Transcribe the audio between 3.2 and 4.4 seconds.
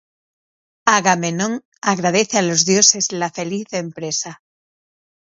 feliz empresa.